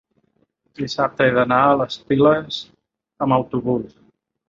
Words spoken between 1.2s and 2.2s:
he d'anar a les